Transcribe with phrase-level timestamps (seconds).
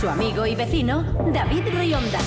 [0.00, 2.20] Su amigo y vecino, David Rionda.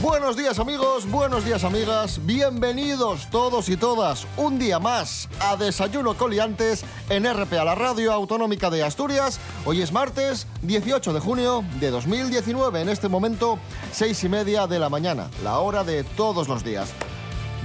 [0.00, 6.14] Buenos días amigos, buenos días amigas, bienvenidos todos y todas un día más a Desayuno
[6.14, 9.40] Coliantes en RPA, la radio autonómica de Asturias.
[9.66, 13.58] Hoy es martes 18 de junio de 2019, en este momento
[13.92, 16.94] seis y media de la mañana, la hora de todos los días.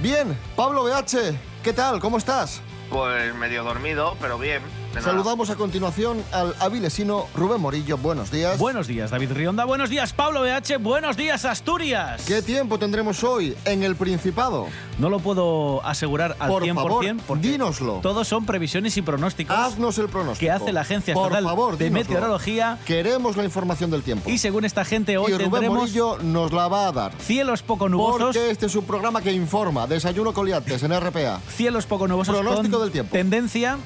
[0.02, 2.00] Bien, Pablo BH, ¿qué tal?
[2.00, 2.60] ¿Cómo estás?
[2.90, 4.60] Pues medio dormido, pero bien.
[4.90, 5.12] De nada.
[5.12, 8.58] Saludamos a continuación al avilesino Rubén Morillo, buenos días.
[8.58, 9.64] Buenos días, David Rionda.
[9.64, 10.78] Buenos días, Pablo BH.
[10.80, 12.22] Buenos días, Asturias.
[12.26, 14.66] ¿Qué tiempo tendremos hoy en el Principado?
[14.98, 18.00] No lo puedo asegurar al Por 100%, favor, porque dínoslo.
[18.02, 20.40] todos son previsiones y pronósticos Haznos el pronóstico.
[20.40, 22.08] que hace la Agencia Por Estatal favor, de dínoslo.
[22.08, 22.78] Meteorología.
[22.84, 24.28] Queremos la información del tiempo.
[24.28, 27.12] Y según esta gente, hoy y Rubén tendremos Morillo nos la va a dar.
[27.20, 28.36] cielos poco nubosos.
[28.36, 29.86] Porque este es un programa que informa.
[29.86, 31.40] Desayuno Coliantes en RPA.
[31.56, 33.12] Cielos poco nubosos Pronóstico con del tiempo.
[33.12, 33.78] tendencia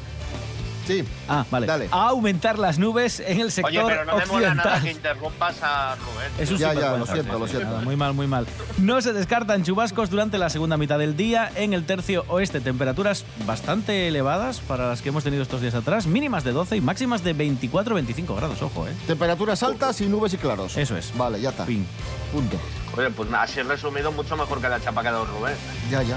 [0.87, 1.05] Sí.
[1.29, 1.89] ah, vale, Dale.
[1.91, 4.83] a aumentar las nubes en el sector Oye, pero no me mola nada occidental.
[4.83, 6.31] que interrumpas a Rubén.
[6.39, 7.69] Es un Ya, ya, lo siento, lo siento.
[7.69, 8.47] nada, Muy mal, muy mal.
[8.79, 12.61] No se descartan chubascos durante la segunda mitad del día en el tercio oeste.
[12.61, 16.07] Temperaturas bastante elevadas para las que hemos tenido estos días atrás.
[16.07, 18.93] Mínimas de 12 y máximas de 24-25 grados, ojo, ¿eh?
[19.07, 20.77] Temperaturas altas y nubes y claros.
[20.77, 21.17] Eso es.
[21.17, 21.65] Vale, ya está.
[21.65, 21.87] Fin.
[22.33, 22.59] Punto.
[22.97, 25.55] Oye, pues nada, así resumido mucho mejor que la chapa que ha dado Rubén.
[25.91, 26.17] Ya, ya.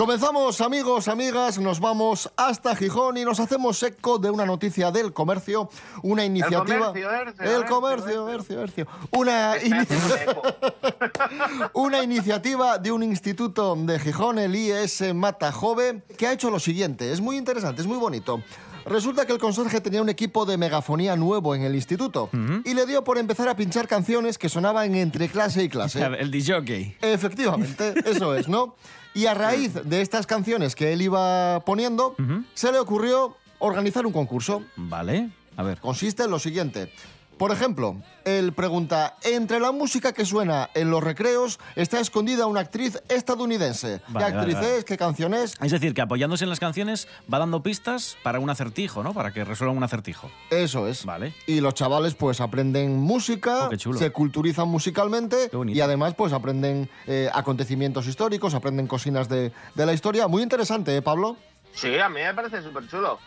[0.00, 5.12] Comenzamos amigos, amigas, nos vamos hasta Gijón y nos hacemos eco de una noticia del
[5.12, 5.68] comercio,
[6.02, 6.86] una iniciativa...
[6.86, 8.86] comercio, Ercio, El Ercio, comercio, Ercio, Ercio.
[9.10, 9.56] Una,
[11.74, 17.12] una iniciativa de un instituto de Gijón, el IES Matajove, que ha hecho lo siguiente.
[17.12, 18.42] Es muy interesante, es muy bonito.
[18.86, 22.30] Resulta que el conserje tenía un equipo de megafonía nuevo en el instituto
[22.64, 26.02] y le dio por empezar a pinchar canciones que sonaban entre clase y clase.
[26.18, 26.96] El DJ.
[27.02, 28.76] Efectivamente, eso es, ¿no?
[29.14, 32.14] Y a raíz de estas canciones que él iba poniendo,
[32.54, 34.62] se le ocurrió organizar un concurso.
[34.76, 35.30] Vale.
[35.56, 35.80] A ver.
[35.80, 36.92] Consiste en lo siguiente.
[37.40, 37.96] Por ejemplo,
[38.26, 44.02] él pregunta, entre la música que suena en los recreos está escondida una actriz estadounidense.
[44.08, 44.76] Vale, ¿Qué actriz vale.
[44.76, 44.84] es?
[44.84, 45.54] ¿Qué canción es?
[45.62, 49.14] Es decir, que apoyándose en las canciones va dando pistas para un acertijo, ¿no?
[49.14, 50.30] Para que resuelvan un acertijo.
[50.50, 51.06] Eso es.
[51.06, 51.32] Vale.
[51.46, 57.30] Y los chavales pues aprenden música, Oh, se culturizan musicalmente y además pues aprenden eh,
[57.32, 60.28] acontecimientos históricos, aprenden cocinas de, de la historia.
[60.28, 61.38] Muy interesante, ¿eh, Pablo?
[61.72, 63.18] Sí, a mí me parece súper chulo.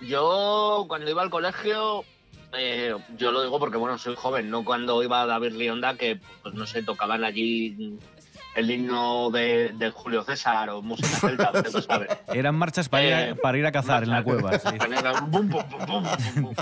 [0.00, 2.04] Yo, cuando iba al colegio,
[2.52, 6.20] eh, yo lo digo porque, bueno, soy joven, no cuando iba a David Rionda, que,
[6.42, 7.98] pues no sé, tocaban allí
[8.54, 11.52] el himno de, de Julio César o música celta,
[11.82, 12.18] saber.
[12.34, 14.58] Eran marchas para, ir, a, Eh, para ir a cazar en la cueva.
[14.58, 14.68] sí.
[15.28, 16.54] Bum, bum, bum.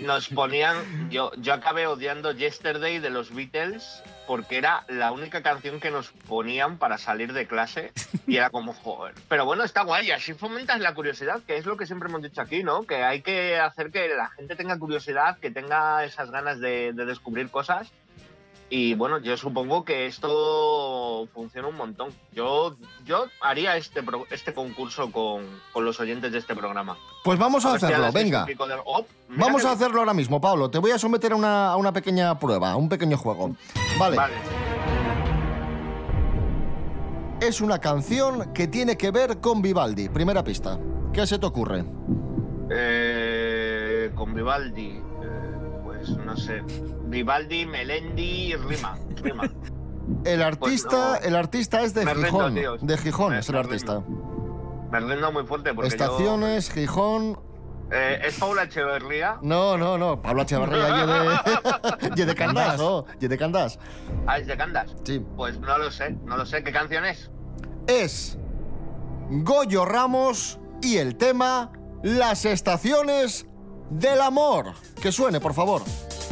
[0.00, 5.78] Nos ponían, yo, yo acabé odiando Yesterday de los Beatles porque era la única canción
[5.78, 7.92] que nos ponían para salir de clase
[8.26, 9.14] y era como, joder.
[9.28, 12.40] Pero bueno, está guay, así fomentas la curiosidad, que es lo que siempre hemos dicho
[12.40, 12.82] aquí, ¿no?
[12.84, 17.04] Que hay que hacer que la gente tenga curiosidad, que tenga esas ganas de, de
[17.04, 17.92] descubrir cosas.
[18.74, 22.08] Y bueno, yo supongo que esto funciona un montón.
[22.32, 22.74] Yo,
[23.04, 25.42] yo haría este, pro- este concurso con,
[25.74, 26.96] con los oyentes de este programa.
[27.22, 28.46] Pues vamos a hacerlo, venga.
[28.86, 30.70] Oh, Vamos que- a hacerlo ahora mismo, Pablo.
[30.70, 33.54] Te voy a someter a una, a una pequeña prueba, a un pequeño juego.
[33.98, 34.16] Vale.
[34.16, 34.34] Vale.
[37.42, 40.08] Es una canción que tiene que ver con Vivaldi.
[40.08, 40.78] Primera pista.
[41.12, 41.84] ¿Qué se te ocurre?
[42.70, 44.98] Eh, con Vivaldi.
[46.06, 46.62] Pues no sé.
[47.06, 48.96] Vivaldi, Melendi, Rima.
[49.22, 49.50] Rima.
[50.24, 51.26] El artista, no.
[51.26, 52.54] el artista es de rindo, Gijón.
[52.54, 52.76] tío.
[52.78, 54.02] De Gijón Me- es el artista.
[54.90, 57.38] Me rindo muy fuerte porque Estaciones, Gijón.
[57.92, 59.38] Eh, ¿Es Paula Echeverría?
[59.42, 60.20] No, no, no.
[60.20, 63.04] Pablo Echevarría y de, y de Candás, ¿no?
[63.20, 63.78] Y de Candás.
[64.26, 64.94] Ah, es de Candas.
[65.04, 65.24] Sí.
[65.36, 66.64] Pues no lo sé, no lo sé.
[66.64, 67.30] ¿Qué canción es?
[67.86, 68.38] Es
[69.30, 71.70] Goyo Ramos y el tema
[72.02, 73.46] Las estaciones
[73.90, 74.72] del amor.
[75.02, 75.82] Que suene, por favor.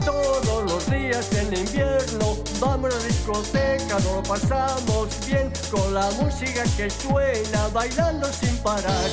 [0.07, 6.09] Todos los días en invierno vamos a la discoteca, nos lo pasamos bien con la
[6.23, 9.11] música que suena, bailando sin parar.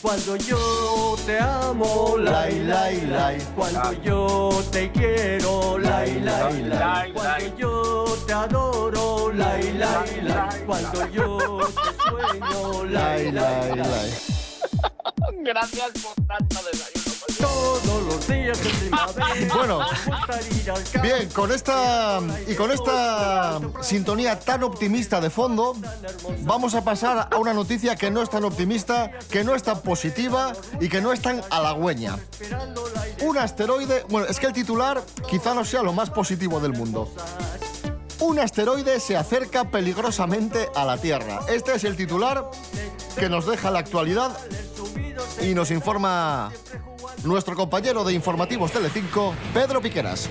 [0.00, 3.38] Cuando yo te amo, lai, lai, lai.
[3.56, 7.12] Cuando yo te quiero, lai, lai, lai.
[7.12, 10.64] Cuando yo te adoro, lai, lai, lai.
[10.64, 14.37] Cuando yo te sueño, lai, lai, lai.
[15.40, 17.08] Gracias por tanto desayuno.
[17.38, 19.54] Todos los días de primavera.
[19.54, 19.80] Bueno.
[21.02, 25.76] Bien, con esta y con esta sintonía tan optimista de fondo,
[26.40, 29.80] vamos a pasar a una noticia que no es tan optimista, que no es tan
[29.82, 32.18] positiva y que no es tan halagüeña.
[33.22, 37.12] Un asteroide, bueno, es que el titular quizá no sea lo más positivo del mundo.
[38.20, 41.40] Un asteroide se acerca peligrosamente a la Tierra.
[41.48, 42.50] Este es el titular
[43.16, 44.36] que nos deja la actualidad
[45.42, 46.50] y nos informa
[47.24, 50.28] nuestro compañero de Informativos Telecinco, Pedro Piqueras.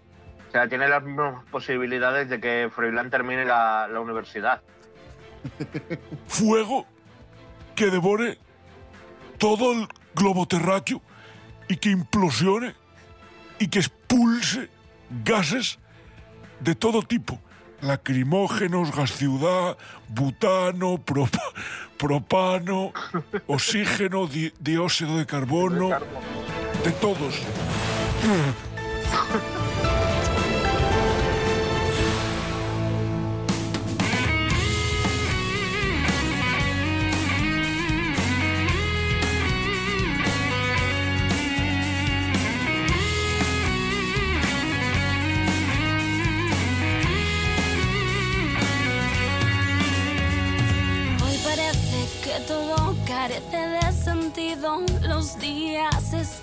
[0.57, 4.63] Sea, tiene las mismas posibilidades de que Froilán termine la, la universidad.
[6.27, 6.87] Fuego
[7.75, 8.39] que devore
[9.37, 10.99] todo el globo terráqueo
[11.67, 12.73] y que implosione
[13.59, 14.71] y que expulse
[15.23, 15.77] gases
[16.59, 17.39] de todo tipo.
[17.81, 19.77] Lacrimógenos, gas ciudad,
[20.07, 21.53] butano, propa-
[21.99, 22.93] propano,
[23.45, 25.89] oxígeno, di- dióxido de carbono,
[26.83, 27.43] de todos.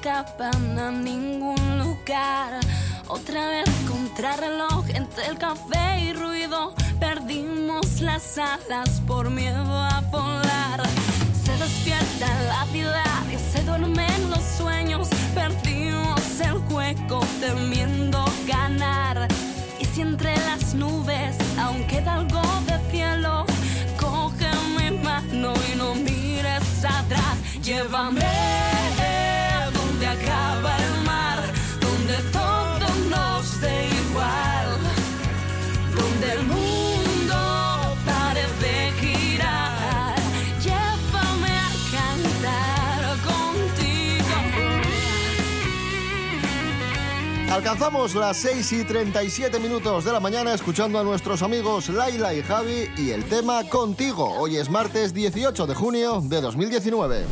[0.04, 2.60] escapan a ningún lugar.
[3.08, 6.74] Otra vez contrarreloj entre el café y ruido.
[7.00, 10.82] Perdimos las alas por miedo a volar.
[11.42, 15.08] Se despierta la ciudad y se duermen los sueños.
[15.34, 19.26] Perdimos el juego temiendo ganar.
[19.80, 23.46] Y si entre las nubes aún queda algo de cielo,
[23.98, 24.50] coge
[25.02, 27.38] mano y no mires atrás.
[27.62, 28.43] Llévame
[47.74, 52.40] Alcanzamos las 6 y 37 minutos de la mañana escuchando a nuestros amigos Laila y
[52.40, 54.32] Javi y el tema Contigo.
[54.38, 57.24] Hoy es martes 18 de junio de 2019.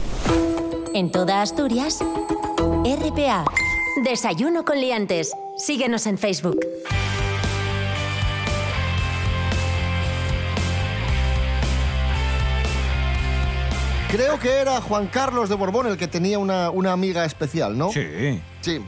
[0.94, 3.44] En toda Asturias, RPA.
[4.02, 5.32] Desayuno con liantes.
[5.56, 6.58] Síguenos en Facebook.
[14.10, 17.92] Creo que era Juan Carlos de Borbón el que tenía una, una amiga especial, ¿no?
[17.92, 18.42] Sí.
[18.60, 18.80] Sí.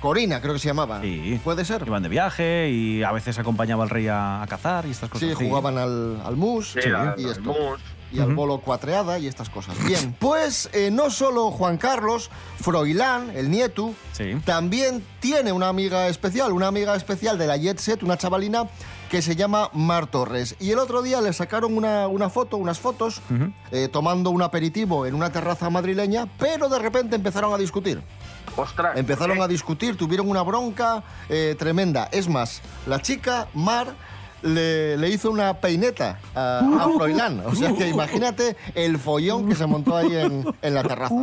[0.00, 1.00] Corina, creo que se llamaba.
[1.00, 1.40] Sí.
[1.42, 1.82] ¿Puede ser?
[1.86, 5.28] Iban de viaje y a veces acompañaba al rey a, a cazar y estas cosas.
[5.28, 6.80] Sí, jugaban al, al mus Sí,
[7.16, 7.42] y el esto.
[7.42, 7.80] mus.
[8.12, 9.74] y al bolo cuatreada y estas cosas.
[9.86, 14.34] Bien, pues eh, no solo Juan Carlos, Froilán, el nieto, Sí.
[14.44, 18.64] también tiene una amiga especial, una amiga especial de la Jet Set, una chavalina
[19.10, 20.54] que se llama Mar Torres.
[20.60, 23.22] Y el otro día le sacaron una, una foto, unas fotos,
[23.72, 28.02] eh, tomando un aperitivo en una terraza madrileña, pero de repente empezaron a discutir.
[28.58, 28.96] Ostras.
[28.96, 29.42] Empezaron ¿eh?
[29.42, 32.08] a discutir, tuvieron una bronca eh, tremenda.
[32.12, 33.94] Es más, la chica, Mar,
[34.42, 37.42] le, le hizo una peineta a, a Froilán.
[37.46, 41.14] O sea que imagínate el follón que se montó ahí en, en la terraza.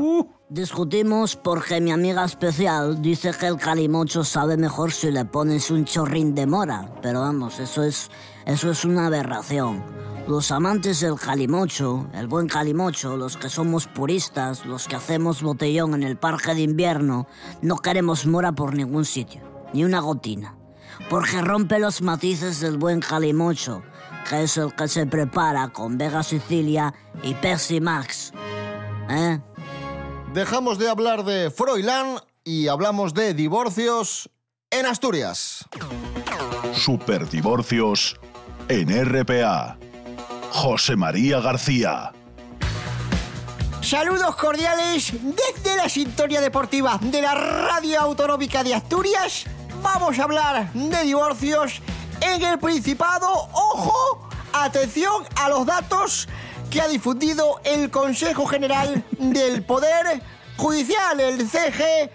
[0.47, 5.85] Discutimos porque mi amiga especial dice que el calimocho sabe mejor si le pones un
[5.85, 6.89] chorrín de mora.
[7.01, 8.09] Pero vamos, eso es,
[8.45, 9.83] eso es una aberración.
[10.27, 15.93] Los amantes del calimocho, el buen calimocho, los que somos puristas, los que hacemos botellón
[15.93, 17.27] en el parque de invierno,
[17.61, 19.41] no queremos mora por ningún sitio,
[19.71, 20.57] ni una gotina.
[21.11, 23.83] Porque rompe los matices del buen calimocho,
[24.27, 26.91] que es el que se prepara con Vega Sicilia
[27.21, 28.33] y Pepsi Max.
[29.07, 29.39] ¿Eh?
[30.33, 34.27] Dejamos de hablar de Froilán y hablamos de divorcios
[34.71, 35.65] en Asturias.
[36.73, 38.19] Superdivorcios
[38.69, 39.77] en RPA.
[40.51, 42.11] José María García.
[43.81, 49.45] Saludos cordiales desde la sintonía deportiva de la Radio Autonómica de Asturias.
[49.83, 51.81] Vamos a hablar de divorcios
[52.21, 53.27] en el Principado.
[53.29, 56.27] Ojo, atención a los datos
[56.71, 60.21] que ha difundido el Consejo General del Poder
[60.57, 62.09] Judicial, el CGPJ.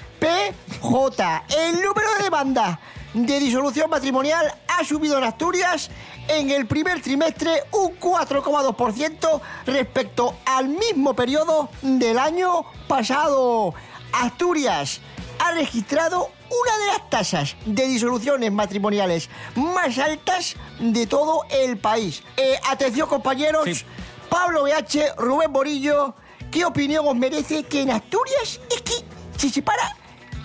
[1.56, 2.78] El número de demandas
[3.14, 5.90] de disolución matrimonial ha subido en Asturias
[6.28, 13.74] en el primer trimestre un 4,2% respecto al mismo periodo del año pasado.
[14.12, 15.00] Asturias
[15.38, 22.22] ha registrado una de las tasas de disoluciones matrimoniales más altas de todo el país.
[22.36, 23.84] Eh, atención compañeros, Sí.
[24.28, 26.14] Pablo BH, Rubén Borillo,
[26.52, 28.94] ¿qué opinión os merece que en Asturias es que
[29.36, 29.96] se separa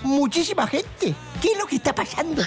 [0.04, 1.14] muchísima gente?
[1.42, 2.42] ¿Qué es lo que está pasando?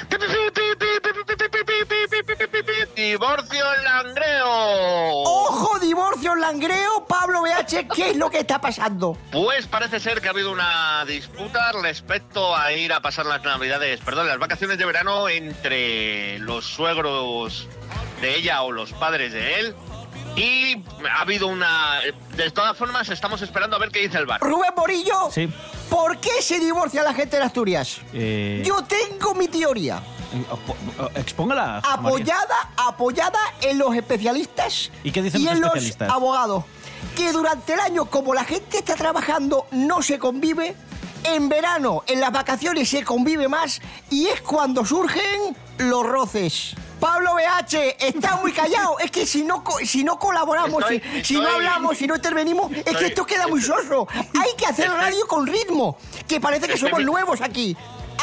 [3.03, 4.45] Divorcio en Langreo.
[4.49, 7.07] ¡Ojo, divorcio en Langreo!
[7.07, 9.17] Pablo BH, ¿qué es lo que está pasando?
[9.31, 14.01] Pues parece ser que ha habido una disputa respecto a ir a pasar las navidades,
[14.01, 17.69] perdón, las vacaciones de verano entre los suegros
[18.21, 19.77] de ella o los padres de él.
[20.35, 22.01] Y ha habido una...
[22.35, 24.41] De todas formas, estamos esperando a ver qué dice el bar.
[24.41, 25.49] Rubén Borillo, Sí.
[25.89, 28.01] ¿por qué se divorcia la gente en Asturias?
[28.13, 30.03] Eh, Yo tengo mi teoría.
[30.33, 31.81] Eh, po- eh, Expóngala.
[31.83, 31.93] María.
[31.93, 36.09] apoyada, apoyada en los especialistas ¿Y qué dicen y los en especialistas?
[36.09, 36.65] los abogados.
[37.17, 40.75] Que durante el año, como la gente está trabajando, no se convive.
[41.25, 46.77] En verano, en las vacaciones, se convive más y es cuando surgen los roces.
[47.01, 48.99] Pablo BH, está muy callado.
[49.01, 52.71] Es que si no, si no colaboramos, Estoy- si, si no hablamos, si no intervenimos,
[52.73, 54.07] es que esto queda muy soso.
[54.15, 57.77] Hay que hacer radio con ritmo, que parece que somos nuevos aquí.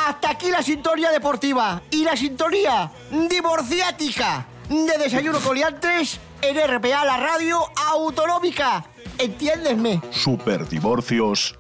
[0.06, 2.92] Hasta aquí la sintonía deportiva y la sintonía
[3.28, 7.58] divorciática de Desayuno Coliantes en RPA, la radio
[7.92, 8.86] autonómica.
[9.18, 10.02] Entiéndesme.
[10.12, 11.58] Superdivorcios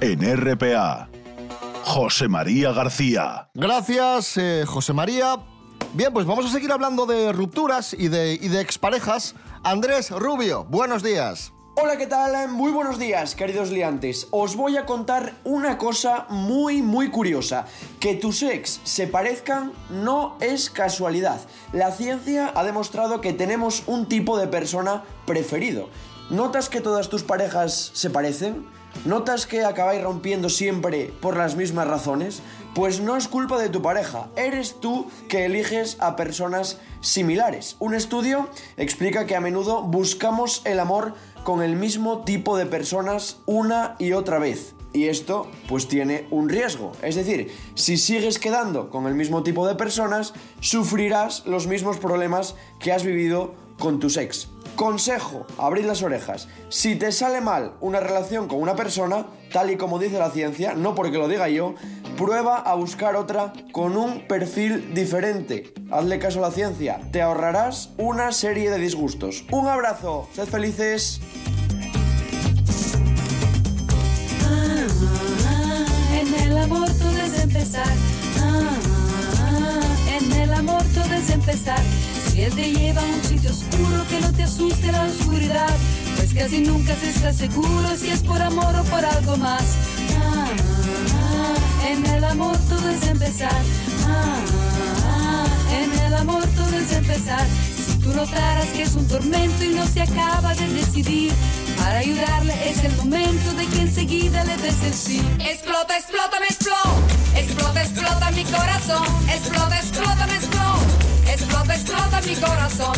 [0.00, 1.08] en RPA.
[1.82, 3.50] José María García.
[3.54, 5.36] Gracias, eh, José María.
[5.94, 9.34] Bien, pues vamos a seguir hablando de rupturas y de, y de exparejas.
[9.64, 11.52] Andrés Rubio, buenos días.
[11.80, 12.48] Hola, ¿qué tal?
[12.48, 14.26] Muy buenos días, queridos liantes.
[14.32, 17.66] Os voy a contar una cosa muy, muy curiosa.
[18.00, 21.40] Que tus ex se parezcan no es casualidad.
[21.72, 25.88] La ciencia ha demostrado que tenemos un tipo de persona preferido.
[26.30, 28.66] ¿Notas que todas tus parejas se parecen?
[29.04, 32.42] ¿Notas que acabáis rompiendo siempre por las mismas razones?
[32.74, 37.76] Pues no es culpa de tu pareja, eres tú que eliges a personas similares.
[37.78, 41.14] Un estudio explica que a menudo buscamos el amor
[41.44, 44.74] con el mismo tipo de personas una y otra vez.
[44.92, 46.92] Y esto pues tiene un riesgo.
[47.02, 52.54] Es decir, si sigues quedando con el mismo tipo de personas, sufrirás los mismos problemas
[52.80, 54.48] que has vivido con tus ex.
[54.76, 56.48] Consejo, abrid las orejas.
[56.68, 60.74] Si te sale mal una relación con una persona, tal y como dice la ciencia,
[60.74, 61.74] no porque lo diga yo,
[62.18, 65.72] prueba a buscar otra con un perfil diferente.
[65.90, 69.44] Hazle caso a la ciencia, te ahorrarás una serie de disgustos.
[69.52, 71.20] Un abrazo, sed felices.
[76.12, 77.92] En el amor todo es empezar.
[80.18, 81.80] En el amor todo es empezar.
[82.32, 85.70] Si él te lleva a un sitio oscuro que no te asuste la oscuridad,
[86.16, 90.67] pues casi nunca se está seguro si es por amor o por algo más.
[91.98, 93.60] En el amor todo es empezar.
[94.06, 97.44] Ah, en el amor todo es empezar.
[97.76, 101.32] Si tú notaras que es un tormento y no se acaba de decidir,
[101.76, 105.20] para ayudarle es el momento de que enseguida le des el sí.
[105.40, 106.92] Explota, explota, me explota.
[107.34, 109.06] Explota, explota mi corazón.
[109.28, 111.32] Explota, explota, me explota.
[111.32, 112.94] Explota, explota mi corazón.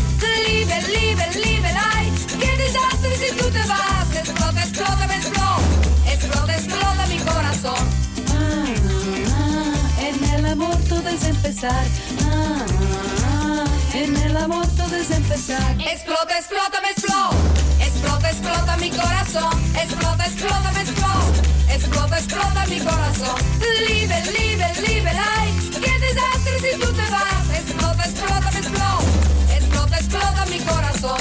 [0.46, 2.12] Libre, libre, libre, ay.
[2.38, 4.14] Qué desastre si tú te vas.
[4.14, 5.58] Explota, explota, me explota.
[6.12, 7.99] Explota, explota mi corazón.
[10.50, 11.84] En el amor todo es empezar.
[12.28, 13.64] Ah,
[13.94, 15.76] En el amor todo es empezar.
[15.80, 17.36] Explota, explota, me explota.
[17.78, 19.52] Explota, explota mi corazón.
[19.80, 21.72] Explota, explota, me explota.
[21.72, 23.36] Explota, explota mi corazón.
[23.86, 25.70] Libre, libre, libre, ay.
[25.70, 27.50] Qué desastre si tú te vas.
[27.54, 29.54] Explota, explota, me explota.
[29.54, 31.20] Explota, explota mi corazón.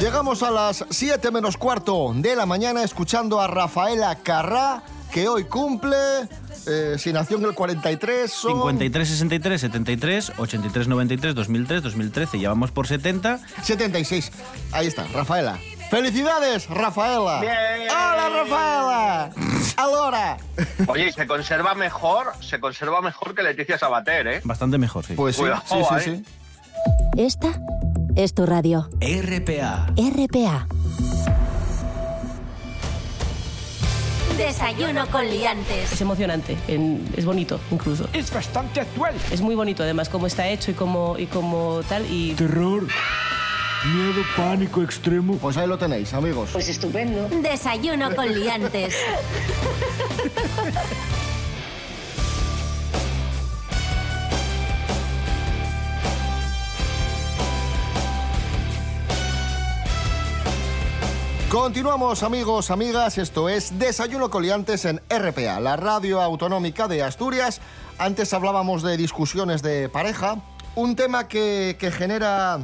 [0.00, 5.44] Llegamos a las 7 menos cuarto de la mañana escuchando a Rafaela Carrá, que hoy
[5.44, 6.28] cumple,
[6.66, 8.52] eh, si nació en el 43, son...
[8.52, 12.38] 53, 63, 73, 83, 93, 2003, 2013.
[12.40, 13.40] Ya vamos por 70.
[13.62, 14.32] 76.
[14.72, 15.58] Ahí está, Rafaela.
[15.90, 17.40] ¡Felicidades, Rafaela!
[17.40, 17.88] Bien.
[17.90, 19.30] ¡Hola, Rafaela!
[19.76, 20.36] ¡Ahora!
[20.88, 24.40] Oye, y se conserva mejor, se conserva mejor que Leticia Sabater, ¿eh?
[24.44, 25.14] Bastante mejor, sí.
[25.14, 26.22] Pues sí, Cuidado, sí, sí, ¿eh?
[26.24, 26.24] sí.
[27.16, 27.60] Esta
[28.16, 28.88] es tu radio.
[29.00, 29.86] RPA.
[29.96, 30.66] RPA.
[34.36, 35.92] Desayuno con liantes.
[35.92, 38.08] Es emocionante, en- es bonito incluso.
[38.12, 39.14] Es bastante actual.
[39.30, 42.04] Es muy bonito además cómo está hecho y cómo, y cómo tal.
[42.10, 45.36] Y Terror, miedo, pánico extremo.
[45.36, 46.50] Pues ahí lo tenéis, amigos.
[46.52, 47.28] pues estupendo.
[47.42, 48.94] Desayuno con liantes.
[61.54, 63.16] Continuamos, amigos, amigas.
[63.16, 67.60] Esto es Desayuno Coliantes en RPA, la radio autonómica de Asturias.
[67.96, 70.42] Antes hablábamos de discusiones de pareja.
[70.74, 72.58] Un tema que, que genera.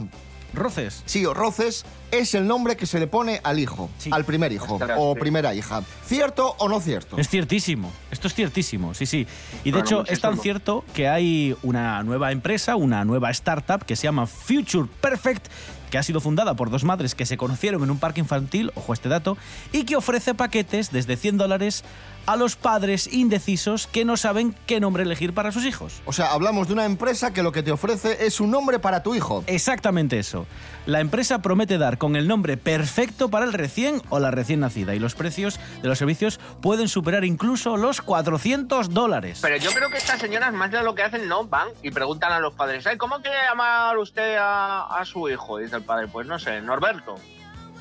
[0.52, 1.04] Roces.
[1.06, 4.80] Sí, o roces es el nombre que se le pone al hijo, al primer hijo
[4.96, 5.84] o primera hija.
[6.04, 7.16] ¿Cierto o no cierto?
[7.16, 7.92] Es ciertísimo.
[8.10, 9.26] Esto es ciertísimo, sí, sí.
[9.62, 13.84] Y de Bueno, hecho es tan cierto que hay una nueva empresa, una nueva startup
[13.84, 15.46] que se llama Future Perfect,
[15.90, 18.92] que ha sido fundada por dos madres que se conocieron en un parque infantil, ojo
[18.92, 19.36] este dato,
[19.72, 21.84] y que ofrece paquetes desde 100 dólares
[22.26, 26.02] a los padres indecisos que no saben qué nombre elegir para sus hijos.
[26.04, 29.02] O sea, hablamos de una empresa que lo que te ofrece es un nombre para
[29.02, 29.42] tu hijo.
[29.46, 30.46] Exactamente eso.
[30.86, 34.94] La empresa promete dar con el nombre perfecto para el recién o la recién nacida
[34.94, 39.40] y los precios de los servicios pueden superar incluso los 400 dólares.
[39.42, 42.32] Pero yo creo que estas señoras más de lo que hacen no van y preguntan
[42.32, 45.60] a los padres, "Ay, ¿cómo quiere llamar usted a, a su hijo?
[45.60, 47.16] Y dice el padre, pues no sé, Norberto.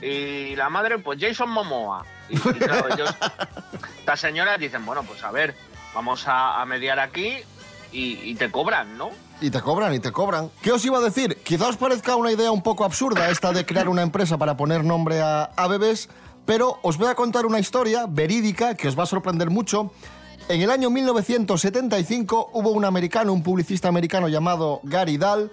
[0.01, 2.05] Y la madre, pues Jason Momoa.
[2.29, 3.13] Y, y claro, ellos,
[4.09, 5.55] estas señoras dicen, bueno, pues a ver,
[5.93, 7.37] vamos a, mediar aquí
[7.91, 9.11] y, te cobran, ¿no?
[9.39, 10.49] Y te cobran, y te cobran.
[10.63, 11.37] ¿Qué os iba a decir?
[11.43, 14.83] Quizá os parezca una idea un poco absurda esta de crear una empresa para poner
[14.83, 16.09] nombre a, bebés,
[16.47, 19.91] pero os voy a contar una historia verídica que os va a sorprender mucho.
[20.47, 25.51] En el año 1975 hubo un americano, un publicista americano llamado Gary Dahl,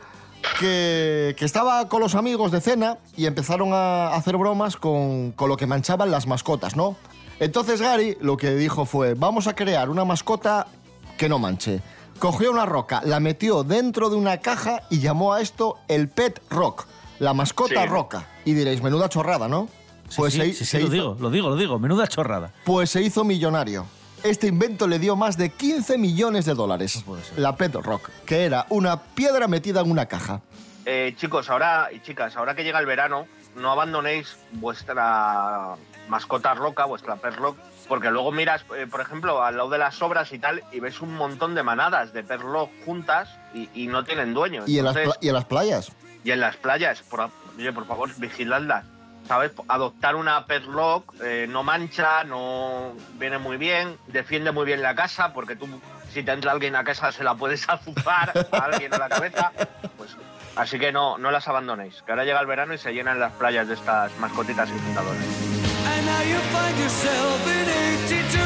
[0.59, 5.67] que, estaba con los amigos de cena y empezaron a hacer bromas con lo que
[5.67, 6.97] manchaban las mascotas, ¿no?
[7.41, 10.67] Entonces Gary lo que dijo fue, vamos a crear una mascota
[11.19, 11.81] que no manche.
[12.19, 16.41] Cogió una roca, la metió dentro de una caja y llamó a esto el Pet
[16.49, 16.87] Rock,
[17.19, 17.89] la mascota Sí.
[17.89, 18.27] roca.
[18.47, 19.69] Y diréis, menuda chorrada, ¿no?
[20.17, 21.79] Pues sí, se- sí, sí, se lo hizo- digo, lo digo, lo digo.
[21.79, 22.53] Menuda chorrada.
[22.65, 23.85] Pues se hizo millonario.
[24.23, 27.05] Este invento le dio más de 15 millones de dólares.
[27.37, 30.41] La Pet Rock, que era una piedra metida en una caja.
[30.87, 35.75] Eh, chicos, ahora y chicas, ahora que llega el verano, no abandonéis vuestra
[36.09, 37.57] mascota roca, vuestra pet rock,
[37.89, 41.01] porque luego miras, eh, por ejemplo, al lado de las obras y tal, y ves
[41.01, 44.65] un montón de manadas de pet rock juntas y, y no tienen dueño.
[44.67, 45.93] Y en, las, y en las playas.
[46.25, 48.85] y en las playas, por, oye, por favor, vigiladlas.
[49.27, 49.51] ¿Sabes?
[49.67, 54.95] Adoptar una pet rock eh, no mancha, no viene muy bien, defiende muy bien la
[54.95, 55.67] casa, porque tú,
[56.13, 59.51] si te entra alguien a casa, se la puedes azuzar a alguien en la cabeza.
[59.97, 60.17] Pues,
[60.55, 63.33] así que no, no las abandonéis, que ahora llega el verano y se llenan las
[63.33, 65.56] playas de estas mascotitas infundadoras.
[65.97, 67.67] And now you find yourself in
[68.05, 68.41] 82.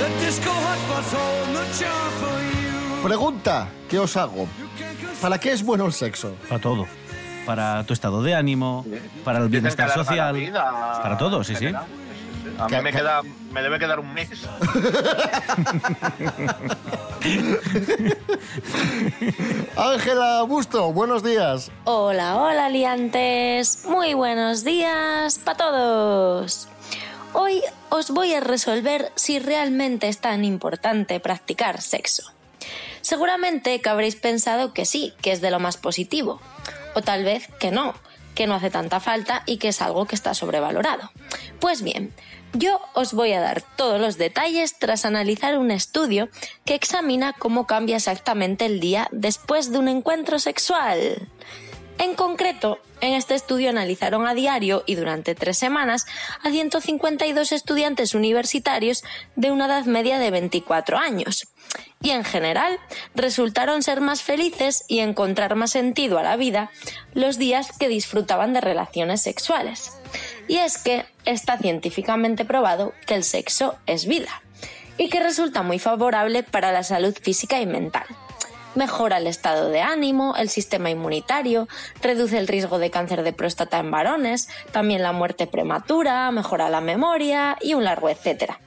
[0.00, 3.02] The disco hotspot's holding the charm for you.
[3.02, 4.48] Pregunta que os hago.
[5.20, 6.34] ¿Para qué es bueno el sexo?
[6.48, 6.86] Para todo.
[7.46, 8.84] Para tu estado de ánimo,
[9.24, 10.34] para el bienestar social.
[10.34, 11.66] vida, Para todo, sí, sí.
[12.58, 14.28] A mí me, que- queda, me debe quedar un mes.
[19.76, 21.70] Ángela Busto, buenos días.
[21.84, 23.84] Hola, hola liantes.
[23.86, 26.68] Muy buenos días para todos.
[27.32, 32.22] Hoy os voy a resolver si realmente es tan importante practicar sexo.
[33.00, 36.40] Seguramente que habréis pensado que sí, que es de lo más positivo.
[36.94, 37.94] O tal vez que no,
[38.34, 41.10] que no hace tanta falta y que es algo que está sobrevalorado.
[41.60, 42.12] Pues bien,
[42.54, 46.28] yo os voy a dar todos los detalles tras analizar un estudio
[46.64, 51.28] que examina cómo cambia exactamente el día después de un encuentro sexual.
[51.98, 56.06] En concreto, en este estudio analizaron a diario y durante tres semanas
[56.42, 59.04] a 152 estudiantes universitarios
[59.36, 61.48] de una edad media de 24 años.
[62.00, 62.78] Y en general,
[63.14, 66.70] resultaron ser más felices y encontrar más sentido a la vida
[67.12, 69.92] los días que disfrutaban de relaciones sexuales.
[70.48, 74.42] Y es que está científicamente probado que el sexo es vida
[74.96, 78.06] y que resulta muy favorable para la salud física y mental.
[78.74, 81.68] Mejora el estado de ánimo, el sistema inmunitario,
[82.02, 86.80] reduce el riesgo de cáncer de próstata en varones, también la muerte prematura, mejora la
[86.80, 88.58] memoria y un largo etcétera.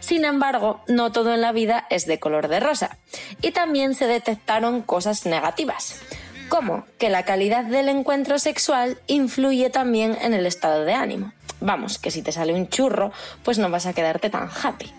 [0.00, 2.98] Sin embargo, no todo en la vida es de color de rosa
[3.40, 6.02] y también se detectaron cosas negativas,
[6.50, 11.32] como que la calidad del encuentro sexual influye también en el estado de ánimo.
[11.60, 14.92] Vamos, que si te sale un churro, pues no vas a quedarte tan happy.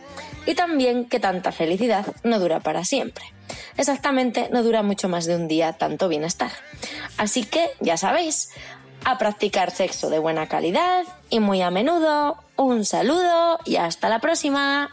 [0.47, 3.34] Y también que tanta felicidad no dura para siempre.
[3.77, 6.51] Exactamente, no dura mucho más de un día tanto bienestar.
[7.17, 8.51] Así que, ya sabéis,
[9.03, 12.37] a practicar sexo de buena calidad y muy a menudo.
[12.55, 14.89] Un saludo y hasta la próxima.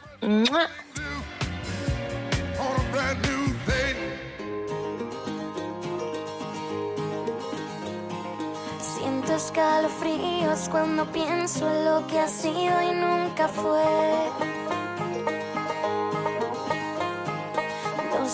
[8.80, 14.61] Siento escalofríos cuando pienso en lo que ha sido y nunca fue.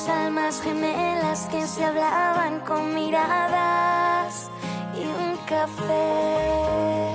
[0.07, 4.49] Almas gemelas que se hablaban con miradas
[4.95, 7.15] y un café.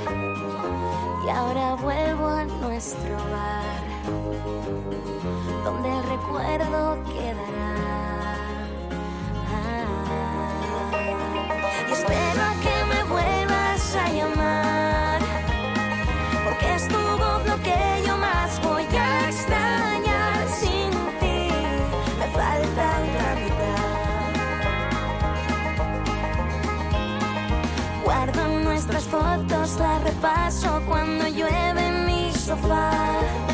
[1.26, 3.84] Y ahora vuelvo a nuestro bar,
[5.64, 7.93] donde el recuerdo quedará.
[29.50, 33.53] Las repaso cuando llueve en mi sofá.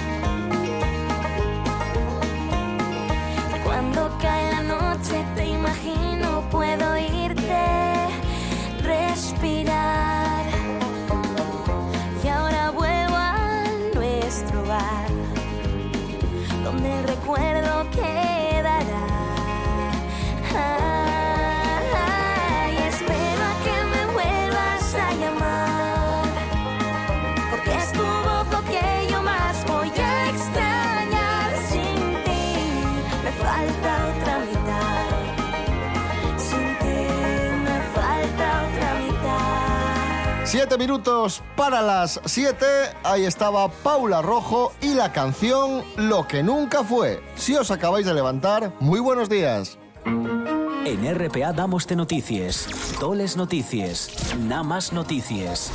[40.60, 42.66] Siete minutos para las siete.
[43.06, 47.24] Ahí estaba Paula Rojo y la canción Lo que nunca fue.
[47.38, 49.78] Si os acabáis de levantar, muy buenos días.
[50.04, 52.68] En RPA damos de noticias,
[53.00, 55.72] toles noticias, nada más noticias.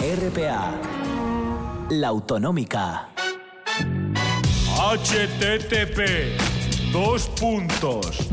[0.00, 0.72] RPA,
[1.90, 3.10] la autonómica.
[4.74, 6.00] http
[6.92, 8.26] dos puntos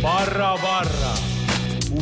[0.00, 1.25] barra barra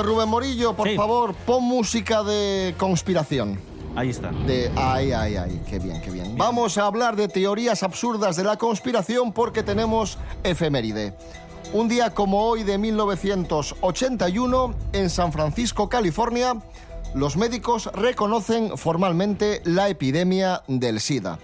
[0.00, 3.58] Eh, Rubén Morillo, por favor, pon música de conspiración.
[3.94, 4.30] Ahí está.
[4.30, 6.36] De ay, ay, ay, qué bien, qué bien.
[6.36, 11.14] Vamos a hablar de teorías absurdas de la conspiración porque tenemos efeméride.
[11.72, 16.56] Un día como hoy de 1981, en San Francisco, California,
[17.14, 21.38] los médicos reconocen formalmente la epidemia del SIDA.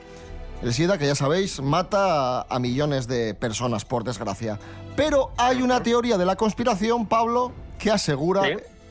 [0.63, 4.61] El SIDA, que ya sabéis, mata a millones de personas, por desgracia.
[4.95, 7.51] Pero hay una teoría de la conspiración, Pablo,
[7.83, 8.43] que asegura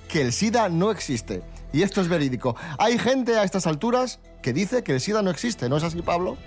[0.09, 1.41] que el SIDA no existe.
[1.71, 2.57] Y esto es verídico.
[2.77, 6.01] Hay gente a estas alturas que dice que el SIDA no existe, ¿no es así,
[6.01, 6.37] Pablo?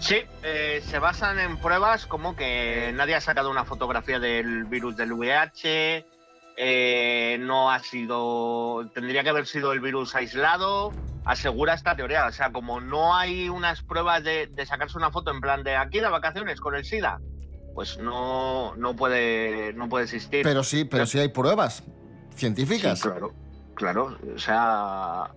[0.00, 4.96] Sí, eh, se basan en pruebas como que nadie ha sacado una fotografía del virus
[4.96, 6.04] del VIH,
[6.56, 10.92] eh, no ha sido, tendría que haber sido el virus aislado,
[11.24, 12.26] asegura esta teoría.
[12.26, 15.76] O sea, como no hay unas pruebas de, de sacarse una foto en plan de
[15.76, 17.20] aquí de vacaciones con el SIDA,
[17.74, 20.42] pues no, no, puede, no puede existir.
[20.42, 21.82] Pero sí, pero sí hay pruebas
[22.34, 23.00] científicas.
[23.00, 23.34] Sí, claro,
[23.74, 24.16] claro.
[24.34, 25.32] O sea,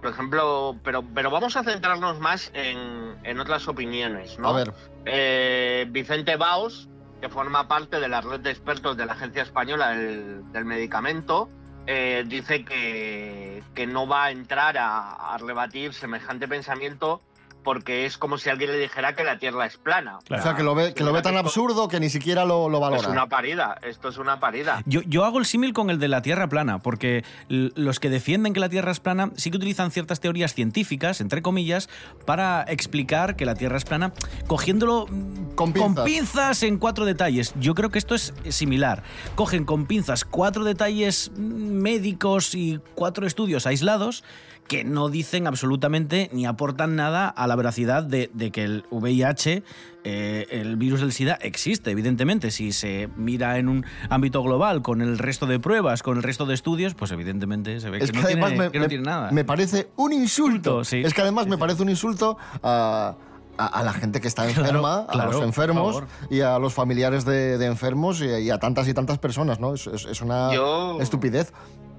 [0.00, 4.48] por ejemplo, pero, pero vamos a centrarnos más en, en otras opiniones, ¿no?
[4.48, 4.72] A ver.
[5.04, 6.88] Eh, Vicente Baos,
[7.20, 11.48] que forma parte de la red de expertos de la Agencia Española del, del Medicamento,
[11.86, 17.20] eh, dice que, que no va a entrar a, a rebatir semejante pensamiento
[17.62, 20.18] porque es como si alguien le dijera que la Tierra es plana.
[20.18, 22.80] O sea, que lo ve, que lo ve tan absurdo que ni siquiera lo, lo
[22.80, 23.02] valora.
[23.02, 24.82] Es una parida, esto es una parida.
[24.86, 28.52] Yo, yo hago el símil con el de la Tierra plana, porque los que defienden
[28.52, 31.88] que la Tierra es plana sí que utilizan ciertas teorías científicas, entre comillas,
[32.26, 34.12] para explicar que la Tierra es plana,
[34.46, 36.04] cogiéndolo mm, Con con pinzas.
[36.04, 37.54] pinzas en cuatro detalles.
[37.58, 39.02] Yo creo que esto es similar.
[39.34, 44.24] Cogen con pinzas cuatro detalles mm, médicos y cuatro estudios aislados
[44.72, 49.62] que no dicen absolutamente ni aportan nada a la veracidad de, de que el VIH,
[50.04, 52.50] eh, el virus del SIDA, existe, evidentemente.
[52.50, 56.46] Si se mira en un ámbito global, con el resto de pruebas, con el resto
[56.46, 58.82] de estudios, pues evidentemente se ve Es que, que, no, además tiene, me, que no
[58.84, 59.30] me- tiene nada.
[59.30, 60.84] me parece un insulto.
[60.84, 61.02] sí.
[61.04, 63.14] Es que además me parece un insulto a,
[63.58, 67.26] a- a la gente que está enferma, a claro, los enfermos y a los familiares
[67.26, 69.74] de, de enfermos y, y a tantas y tantas personas, ¿no?
[69.74, 71.52] Es, es- es una Yo- estupidez.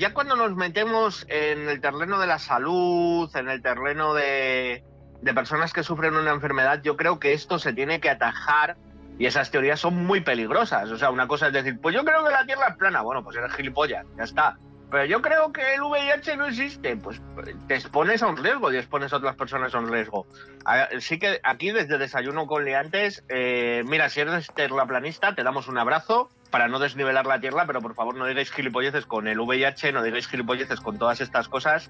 [0.03, 4.83] Ya cuando nos metemos en el terreno de la salud, en el terreno de,
[5.21, 8.75] de personas que sufren una enfermedad, yo creo que esto se tiene que atajar
[9.17, 10.91] y esas teorías son muy peligrosas.
[10.91, 13.01] O sea, una cosa es decir, pues yo creo que la Tierra es plana.
[13.01, 14.57] Bueno, pues eres gilipollas, ya está.
[14.91, 16.97] Pero yo creo que el VIH no existe.
[16.97, 17.21] Pues
[17.69, 20.27] te expones a un riesgo y expones a otras personas a un riesgo.
[20.65, 25.69] A- Sí que aquí desde Desayuno con Liantes, eh, mira, si eres terraplanista, te damos
[25.69, 29.39] un abrazo para no desnivelar la Tierra, pero por favor no digáis gilipolleces con el
[29.39, 31.89] VIH, no digáis gilipolleces con todas estas cosas,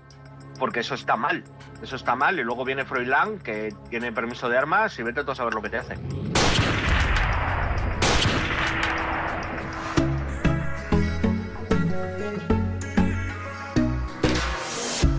[0.58, 1.44] porque eso está mal.
[1.82, 2.40] Eso está mal.
[2.40, 5.62] Y luego viene Froilán, que tiene permiso de armas, y vete tú a saber lo
[5.62, 5.96] que te hace.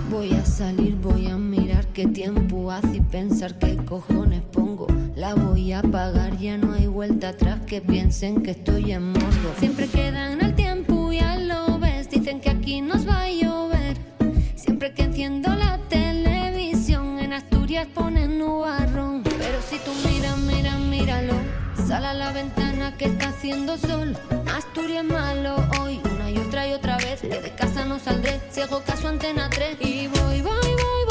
[0.08, 1.36] Voy a salir, voy a
[1.94, 4.88] qué tiempo hace y pensar qué cojones pongo.
[5.14, 9.54] La voy a pagar, ya no hay vuelta atrás que piensen que estoy en modo.
[9.60, 12.10] Siempre quedan el tiempo, ya lo ves.
[12.10, 13.96] Dicen que aquí nos va a llover.
[14.56, 19.22] Siempre que enciendo la televisión, en Asturias ponen nubarrón.
[19.22, 21.34] Pero si tú miras, mira, míralo.
[21.86, 24.16] Sal a la ventana que está haciendo sol.
[24.52, 27.20] Asturias malo hoy, una y otra y otra vez.
[27.20, 29.76] Que de casa no saldré, si hago caso antena 3.
[29.80, 31.03] Y voy, voy, voy,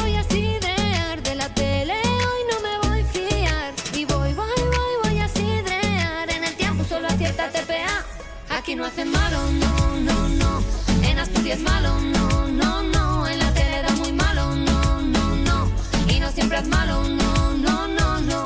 [8.63, 10.63] Aquí no hacen malo, no, no, no.
[11.06, 13.28] En Asturias malo, no, no, no.
[13.28, 15.67] En la tele da muy malo, no, no, no.
[16.08, 18.43] Y no siempre es malo, no, no, no, no.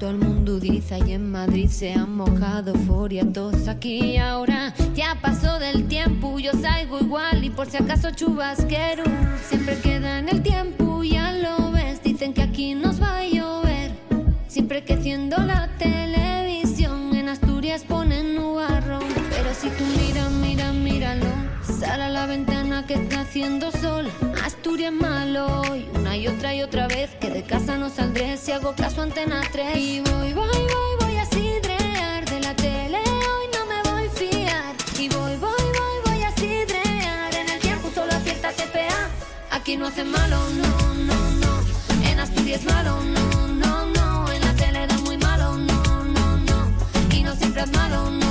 [0.00, 4.72] Todo el mundo dice y en Madrid se han mojado euforia todos aquí y ahora
[4.94, 9.04] ya pasó del tiempo yo salgo igual y por si acaso chubasquero
[9.46, 13.92] siempre queda en el tiempo ya lo ves dicen que aquí nos va a llover
[14.48, 16.21] siempre que enciendo la televisión
[22.92, 24.10] que está haciendo sol.
[24.44, 28.52] Asturias malo hoy una y otra y otra vez que de casa no saldré si
[28.52, 33.46] hago caso antena 3 y voy voy voy voy a sidrear de la tele hoy
[33.56, 34.74] no me voy a fiar.
[34.98, 39.08] Y voy voy voy voy a sidrear en el tiempo solo acierta TPA
[39.50, 42.08] aquí no hacen malo no no no.
[42.10, 44.32] En Asturias malo no no no.
[44.32, 46.72] En la tele da muy malo no no no.
[47.10, 48.21] Y no siempre es malo no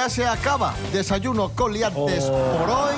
[0.00, 2.56] Ya se acaba Desayuno con liantes Oh.
[2.58, 2.94] por hoy.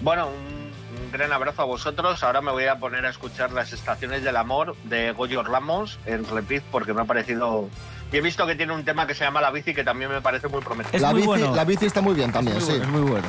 [0.00, 2.22] Bueno, un, gran abrazo a vosotros.
[2.22, 6.24] Ahora me voy a poner a escuchar las estaciones del amor de Goyo Ramos en
[6.24, 7.68] repeat porque me ha parecido
[8.12, 10.20] Y he visto que tiene un tema que se llama La bici que también me
[10.20, 11.00] parece muy prometedor.
[11.00, 12.74] la, bici, la bici está muy bien también, sí.
[12.80, 13.26] Es muy bueno.